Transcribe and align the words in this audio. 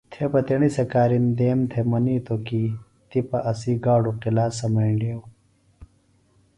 تھے 0.13 0.25
تی 0.33 0.39
تیݨی 0.47 0.69
سےۡ 0.75 0.87
کارِندیم 0.93 1.59
تھےۡ 1.71 1.85
منِیتوۡ 1.91 2.41
کی 2.47 2.63
تِپہ 3.09 3.37
اسی 3.49 3.73
گاڈوۡ 3.83 4.17
قِلا 4.21 4.45
سمینڈیوۡ 4.57 5.23